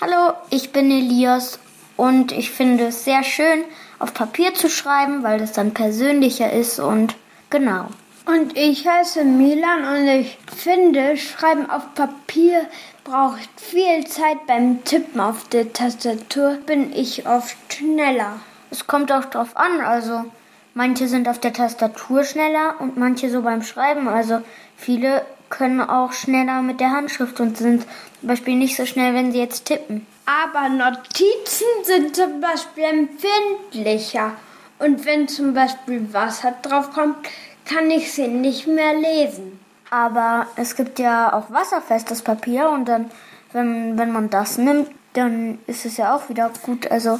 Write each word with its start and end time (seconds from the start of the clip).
Hallo, 0.00 0.34
ich 0.50 0.70
bin 0.70 0.92
Elias 0.92 1.58
und 1.96 2.30
ich 2.30 2.52
finde 2.52 2.86
es 2.86 3.04
sehr 3.04 3.24
schön, 3.24 3.64
auf 3.98 4.14
Papier 4.14 4.54
zu 4.54 4.70
schreiben, 4.70 5.24
weil 5.24 5.40
das 5.40 5.54
dann 5.54 5.74
persönlicher 5.74 6.52
ist 6.52 6.78
und 6.78 7.16
genau. 7.50 7.86
Und 8.24 8.56
ich 8.56 8.86
heiße 8.86 9.24
Milan 9.24 9.84
und 9.84 10.06
ich 10.06 10.38
finde, 10.56 11.16
Schreiben 11.16 11.68
auf 11.68 11.96
Papier 11.96 12.68
braucht 13.02 13.48
viel 13.56 14.06
Zeit 14.06 14.46
beim 14.46 14.84
Tippen 14.84 15.20
auf 15.20 15.48
der 15.48 15.72
Tastatur, 15.72 16.58
bin 16.64 16.92
ich 16.92 17.26
oft 17.26 17.56
schneller. 17.68 18.38
Es 18.70 18.86
kommt 18.86 19.10
auch 19.10 19.24
drauf 19.24 19.56
an, 19.56 19.80
also 19.80 20.26
manche 20.74 21.08
sind 21.08 21.28
auf 21.28 21.40
der 21.40 21.52
Tastatur 21.52 22.22
schneller 22.22 22.76
und 22.78 22.96
manche 22.96 23.30
so 23.30 23.42
beim 23.42 23.64
Schreiben. 23.64 24.06
Also 24.06 24.42
viele 24.76 25.22
können 25.50 25.80
auch 25.80 26.12
schneller 26.12 26.62
mit 26.62 26.80
der 26.80 26.90
Handschrift 26.90 27.40
und 27.40 27.56
sind 27.56 27.86
zum 28.20 28.28
Beispiel 28.28 28.56
nicht 28.56 28.76
so 28.76 28.86
schnell, 28.86 29.14
wenn 29.14 29.32
sie 29.32 29.38
jetzt 29.38 29.66
tippen. 29.66 30.06
Aber 30.26 30.68
Notizen 30.68 31.66
sind 31.84 32.14
zum 32.14 32.40
Beispiel 32.40 32.84
empfindlicher. 32.84 34.32
Und 34.78 35.04
wenn 35.04 35.26
zum 35.26 35.54
Beispiel 35.54 36.12
Wasser 36.12 36.54
drauf 36.62 36.92
kommt, 36.92 37.16
kann 37.64 37.90
ich 37.90 38.12
sie 38.12 38.28
nicht 38.28 38.66
mehr 38.66 38.94
lesen. 38.94 39.58
Aber 39.90 40.46
es 40.56 40.76
gibt 40.76 40.98
ja 40.98 41.32
auch 41.32 41.50
wasserfestes 41.50 42.22
Papier 42.22 42.68
und 42.68 42.86
dann, 42.86 43.10
wenn, 43.52 43.98
wenn 43.98 44.12
man 44.12 44.30
das 44.30 44.58
nimmt, 44.58 44.90
dann 45.14 45.58
ist 45.66 45.86
es 45.86 45.96
ja 45.96 46.14
auch 46.14 46.28
wieder 46.28 46.50
gut. 46.62 46.90
Also 46.90 47.18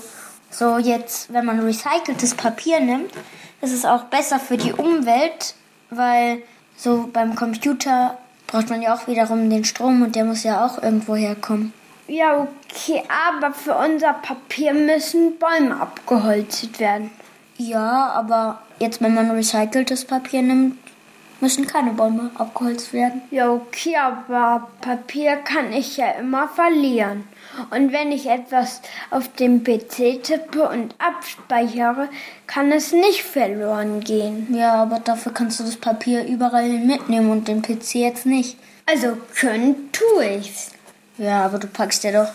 so 0.51 0.79
jetzt, 0.79 1.33
wenn 1.33 1.45
man 1.45 1.61
recyceltes 1.61 2.35
Papier 2.35 2.81
nimmt, 2.81 3.13
ist 3.61 3.73
es 3.73 3.85
auch 3.85 4.05
besser 4.05 4.39
für 4.39 4.57
die 4.57 4.73
Umwelt, 4.73 5.55
weil 5.91 6.43
so 6.79 7.11
beim 7.13 7.35
Computer 7.35 8.17
braucht 8.47 8.71
man 8.71 8.81
ja 8.81 8.95
auch 8.95 9.07
wiederum 9.07 9.51
den 9.51 9.65
Strom 9.65 10.03
und 10.03 10.17
der 10.17 10.25
muss 10.25 10.45
ja 10.45 10.65
auch 10.65 10.83
irgendwo 10.83 11.17
herkommen. 11.17 11.75
Ja, 12.07 12.41
okay, 12.41 13.03
aber 13.09 13.53
für 13.53 13.75
unser 13.75 14.15
Papier 14.15 14.73
müssen 14.73 15.39
Bäume 15.39 15.79
abgeholzt 15.79 16.81
werden. 16.81 17.11
Ja, 17.59 18.13
aber 18.15 18.63
jetzt, 18.79 19.03
wenn 19.03 19.15
man 19.15 19.31
recyceltes 19.31 20.07
Papier 20.07 20.41
nimmt, 20.41 20.79
müssen 21.41 21.67
keine 21.67 21.93
Bäume 21.93 22.31
abgeholzt 22.37 22.93
werden. 22.93 23.23
Ja, 23.31 23.51
okay, 23.51 23.97
aber 23.97 24.69
Papier 24.81 25.37
kann 25.37 25.73
ich 25.73 25.97
ja 25.97 26.11
immer 26.13 26.49
verlieren. 26.49 27.25
Und 27.71 27.93
wenn 27.93 28.13
ich 28.13 28.27
etwas 28.27 28.83
auf 29.11 29.33
dem 29.35 29.65
PC 29.65 30.23
tippe 30.23 30.69
und 30.69 30.95
abspeichere, 30.99 32.09
kann 32.47 32.73
es 32.73 32.93
nicht 32.93 33.23
verloren 33.23 34.01
gehen. 34.01 34.55
Ja, 34.55 34.75
aber 34.75 35.01
dafür 35.01 35.33
kannst 35.33 35.61
du 35.61 35.65
das 35.65 35.77
Papier 35.77 36.25
überall 36.25 36.69
mitnehmen 36.69 37.31
und 37.31 37.49
den 37.49 37.63
PC 37.63 37.97
jetzt 37.97 38.27
nicht. 38.27 38.59
Also 38.87 39.17
können 39.39 39.91
tue 39.93 40.37
ich's. 40.37 40.71
Ja, 41.19 41.45
aber 41.45 41.59
du 41.59 41.67
packst 41.67 42.05
ja 42.05 42.13
doch 42.13 42.33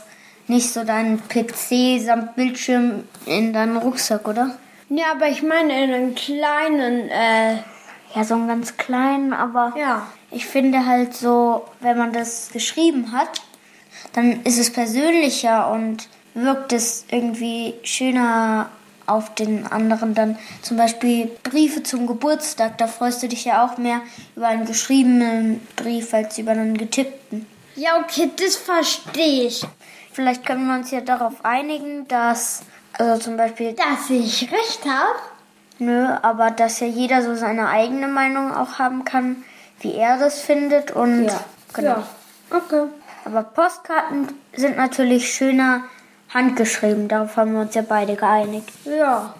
nicht 0.48 0.72
so 0.72 0.84
deinen 0.84 1.22
PC 1.28 2.02
samt 2.02 2.36
Bildschirm 2.36 3.06
in 3.26 3.54
deinen 3.54 3.78
Rucksack, 3.78 4.28
oder? 4.28 4.58
Ja, 4.90 5.12
aber 5.12 5.28
ich 5.28 5.42
meine 5.42 5.84
in 5.84 5.94
einen 5.94 6.16
kleinen, 6.16 7.10
äh, 7.10 7.58
ja, 8.16 8.24
so 8.24 8.36
einen 8.36 8.48
ganz 8.48 8.78
kleinen, 8.78 9.34
aber 9.34 9.74
ja. 9.78 10.08
ich 10.32 10.46
finde 10.46 10.86
halt 10.86 11.16
so, 11.16 11.66
wenn 11.80 11.98
man 11.98 12.14
das 12.14 12.50
geschrieben 12.52 13.12
hat, 13.12 13.42
dann 14.14 14.44
ist 14.44 14.60
es 14.60 14.72
persönlicher 14.72 15.72
und 15.72 16.08
wirkt 16.34 16.74
es 16.74 17.06
irgendwie 17.10 17.76
schöner 17.84 18.70
auf 19.06 19.36
den 19.36 19.68
anderen 19.68 20.14
dann 20.14 20.38
zum 20.62 20.78
Beispiel 20.78 21.30
Briefe 21.44 21.84
zum 21.84 22.08
Geburtstag. 22.08 22.78
Da 22.78 22.88
freust 22.88 23.22
du 23.22 23.28
dich 23.28 23.46
ja 23.46 23.66
auch 23.66 23.78
mehr 23.78 24.02
über 24.36 24.48
einen 24.48 24.66
geschriebenen 24.66 25.66
Brief 25.76 26.14
als 26.14 26.38
über 26.38 26.52
einen 26.52 26.78
getippten. 26.78 27.46
Ja, 27.76 28.00
okay, 28.00 28.30
das 28.38 28.56
verstehe 28.56 29.48
ich. 29.48 29.66
Vielleicht 30.12 30.46
können 30.46 30.68
wir 30.68 30.76
uns 30.76 30.92
ja 30.92 31.02
darauf 31.02 31.44
einigen, 31.44 32.08
dass, 32.08 32.62
also 32.94 33.22
zum 33.22 33.36
Beispiel, 33.36 33.74
dass 33.74 34.10
ich 34.10 34.52
recht 34.52 34.86
habe. 34.86 35.33
Nö, 35.80 36.08
aber 36.22 36.52
dass 36.52 36.80
ja 36.80 36.88
jeder 36.88 37.22
so 37.22 37.36
seine 37.36 37.70
eigene 37.70 38.08
Meinung 38.08 38.54
auch 38.54 38.80
haben 38.80 39.06
kann, 39.06 39.44
wie 39.80 39.94
er 39.96 40.18
das 40.18 40.40
findet 40.40 40.92
und 40.92 41.26
ja. 41.26 41.40
genau. 41.74 41.90
Ja. 41.90 42.04
Okay. 42.52 42.84
Aber 43.26 43.44
Postkarten 43.44 44.28
sind 44.56 44.78
natürlich 44.78 45.34
schöner 45.34 45.84
handgeschrieben. 46.34 47.08
Darauf 47.08 47.38
haben 47.38 47.54
wir 47.54 47.62
uns 47.62 47.76
ja 47.76 47.82
beide 47.82 48.16
geeinigt. 48.16 48.70
Ja. 48.86 49.34